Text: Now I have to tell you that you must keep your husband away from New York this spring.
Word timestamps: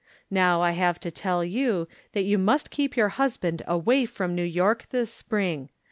Now 0.31 0.63
I 0.63 0.71
have 0.71 0.99
to 1.01 1.11
tell 1.11 1.43
you 1.45 1.87
that 2.13 2.23
you 2.23 2.39
must 2.39 2.71
keep 2.71 2.97
your 2.97 3.09
husband 3.09 3.61
away 3.67 4.05
from 4.07 4.33
New 4.33 4.41
York 4.43 4.87
this 4.89 5.13
spring. 5.13 5.69